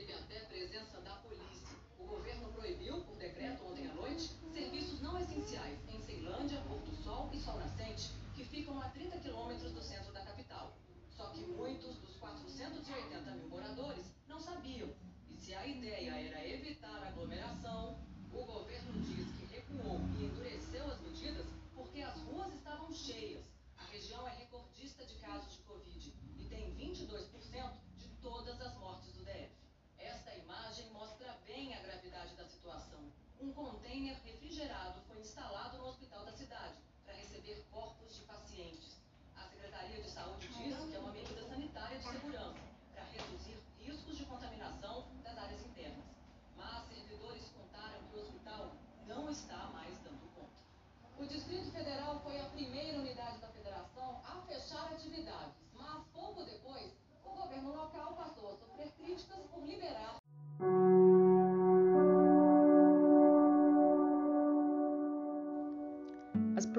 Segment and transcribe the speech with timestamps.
[0.00, 0.89] teve até presença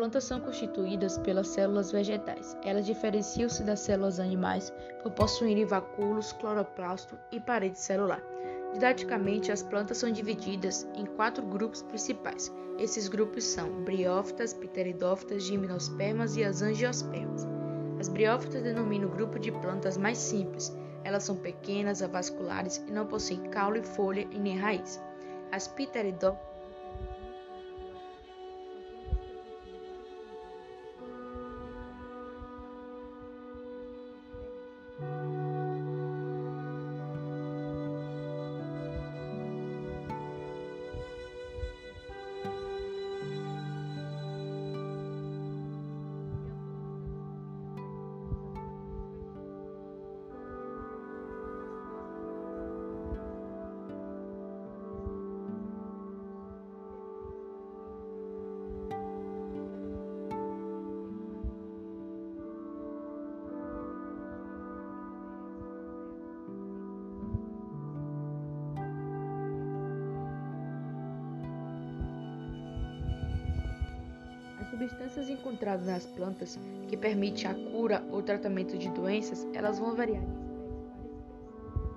[0.02, 2.58] plantas são constituídas pelas células vegetais.
[2.66, 8.20] Elas diferenciam-se das células animais por possuírem vacúolos, cloroplasto e parede celular.
[8.74, 12.52] Didaticamente, as plantas são divididas em quatro grupos principais.
[12.80, 17.48] Esses grupos são briófitas, pteridófitas, gimnospermas e as angiospermas.
[18.00, 20.76] As briófitas denominam o grupo de plantas mais simples.
[21.04, 25.00] Elas são pequenas, avasculares e não possuem caule, folha e nem raiz.
[25.52, 26.51] As pteridófitas
[74.82, 80.24] substâncias encontradas nas plantas que permitem a cura ou tratamento de doenças, elas vão variar.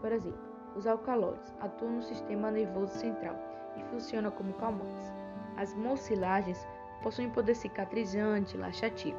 [0.02, 0.38] Por exemplo,
[0.76, 3.36] os alcaloides atuam no sistema nervoso central
[3.78, 5.12] e funcionam como calmantes.
[5.56, 6.58] As mucilagens
[7.02, 9.18] possuem poder cicatrizante e laxativo.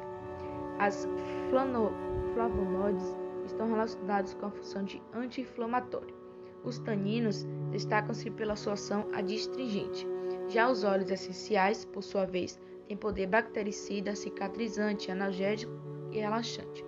[0.78, 1.08] As
[1.50, 3.16] flavonoides
[3.46, 6.14] estão relacionados com a função de anti-inflamatória.
[6.62, 10.06] Os taninos destacam-se pela sua ação adstringente.
[10.48, 15.72] Já os óleos essenciais, por sua vez, tem poder bactericida, cicatrizante, analgésico
[16.12, 16.84] e relaxante.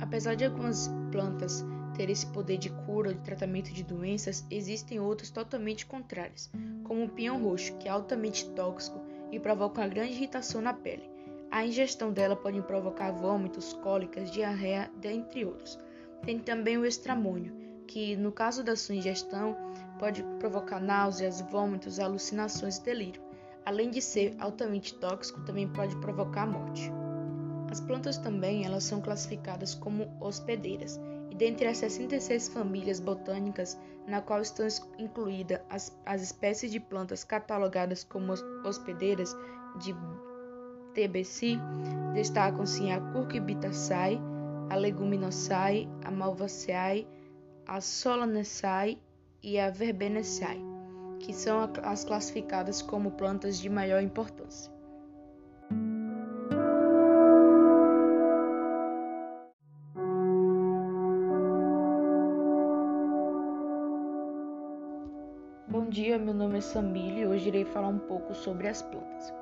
[0.00, 1.64] Apesar de algumas plantas
[1.96, 6.50] terem esse poder de cura ou de tratamento de doenças, existem outras totalmente contrárias,
[6.84, 9.00] como o pinhão roxo, que é altamente tóxico
[9.32, 11.10] e provoca uma grande irritação na pele.
[11.50, 15.78] A ingestão dela pode provocar vômitos, cólicas, diarreia, dentre outros.
[16.24, 17.54] Tem também o estramônio,
[17.86, 19.56] que, no caso da sua ingestão,
[19.98, 23.25] pode provocar náuseas, vômitos, alucinações e delírio
[23.66, 26.90] além de ser altamente tóxico, também pode provocar a morte.
[27.68, 31.00] As plantas também elas são classificadas como hospedeiras,
[31.30, 34.68] e dentre as 66 famílias botânicas, na qual estão
[34.98, 38.32] incluídas as, as espécies de plantas catalogadas como
[38.64, 39.36] hospedeiras
[39.80, 39.92] de
[40.94, 41.58] TBC,
[42.14, 44.20] destacam-se a Cucurbitaceae,
[44.70, 47.06] a Leguminosae, a Malvaceae,
[47.66, 49.02] a Solanaceae
[49.42, 50.65] e a Verbenaceae
[51.20, 54.72] que são as classificadas como plantas de maior importância.
[65.68, 69.34] Bom dia, meu nome é Samile e hoje irei falar um pouco sobre as plantas.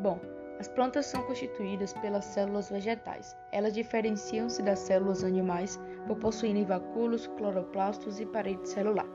[0.00, 0.20] Bom,
[0.58, 3.36] as plantas são constituídas pelas células vegetais.
[3.52, 9.06] Elas diferenciam-se das células animais por possuírem vacúolos, cloroplastos e parede celular.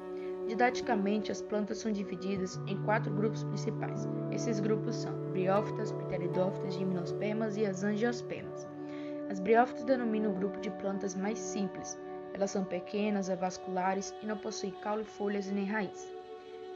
[0.48, 4.08] Didaticamente, as plantas são divididas em quatro grupos principais.
[4.32, 8.68] Esses grupos são briófitas, pteridófitas, gimnospermas e as angiospermas.
[9.30, 11.98] As briófitas denominam o grupo de plantas mais simples.
[12.34, 16.12] Elas são pequenas, avasculares e não possuem caule, folhas e nem raiz.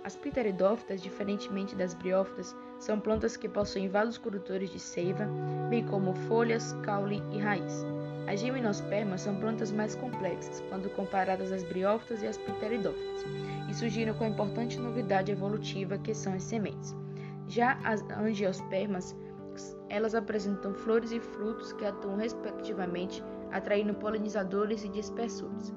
[0.06, 5.28] As pteridófitas, diferentemente das briófitas, são plantas que possuem vários condutores de seiva,
[5.70, 7.84] bem como folhas, caule e raiz.
[8.28, 13.24] As gimnospermas são plantas mais complexas quando comparadas às briófitas e às pteridófitas
[13.70, 16.96] e surgiram com a importante novidade evolutiva que são as sementes.
[17.48, 19.16] Já as angiospermas,
[19.90, 25.72] elas apresentam flores e frutos que atuam respectivamente atraindo polinizadores e dispersores.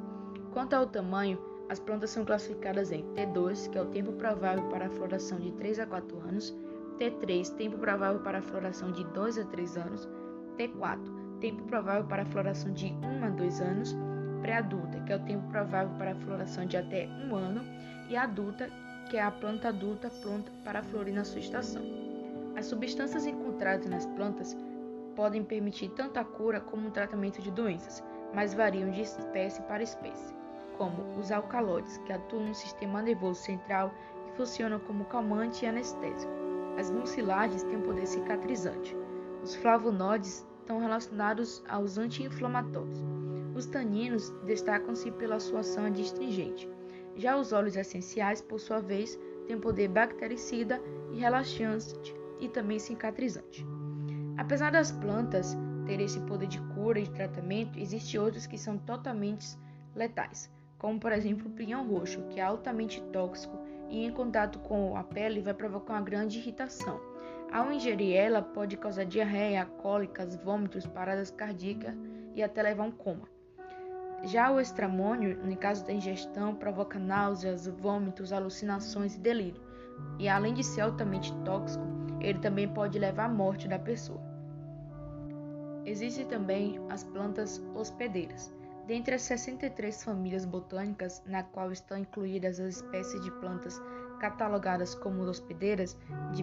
[0.52, 4.86] Quanto ao tamanho, as plantas são classificadas em T2, que é o tempo provável para
[4.86, 6.56] a floração de 3 a 4 anos,
[6.98, 10.08] T3, tempo provável para a floração de 2 a 3 anos,
[10.56, 13.96] T4, tempo provável para a floração de 1 a 2 anos,
[14.40, 17.62] pré-adulta, que é o tempo provável para a floração de até 1 ano,
[18.08, 18.68] e adulta,
[19.10, 21.82] que é a planta adulta pronta para florir na sua estação.
[22.56, 24.56] As substâncias encontradas nas plantas
[25.14, 28.02] podem permitir tanto a cura como o tratamento de doenças,
[28.34, 30.34] mas variam de espécie para espécie,
[30.76, 33.92] como os alcaloides, que atuam no sistema nervoso central
[34.28, 36.32] e funcionam como calmante e anestésico.
[36.78, 38.96] As mucilagens têm um poder cicatrizante.
[39.42, 43.02] Os flavonoides estão relacionados aos anti-inflamatórios.
[43.54, 46.68] Os taninos destacam-se pela sua ação adstringente.
[47.16, 50.78] Já os óleos essenciais, por sua vez, têm poder bactericida
[51.10, 53.66] e relaxante e também cicatrizante.
[54.36, 55.56] Apesar das plantas
[55.86, 59.56] terem esse poder de cura e de tratamento, existem outros que são totalmente
[59.96, 64.94] letais, como por exemplo o pinhão roxo, que é altamente tóxico e em contato com
[64.98, 67.00] a pele vai provocar uma grande irritação.
[67.50, 71.94] Ao ingerir ela, pode causar diarreia, cólicas, vômitos, paradas cardíacas
[72.34, 73.28] e até levar um coma.
[74.24, 79.62] Já o estramônio, no caso da ingestão, provoca náuseas, vômitos, alucinações e delírio.
[80.18, 81.84] E além de ser altamente tóxico,
[82.20, 84.20] ele também pode levar à morte da pessoa.
[85.86, 88.52] Existem também as plantas hospedeiras.
[88.86, 93.80] Dentre as 63 famílias botânicas, na qual estão incluídas as espécies de plantas
[94.18, 95.96] catalogadas como hospedeiras,
[96.32, 96.42] de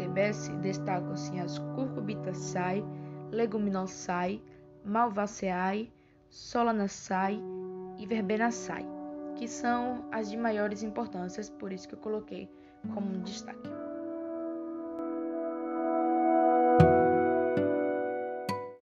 [0.00, 2.82] BTBS destacam-se as Cucurbitaceae,
[3.30, 4.42] Leguminosae,
[4.84, 5.92] Malvaceae,
[6.30, 7.38] Solanaceae
[7.98, 8.86] e Verbenaceae,
[9.36, 12.48] que são as de maiores importâncias, por isso que eu coloquei
[12.94, 13.79] como destaque.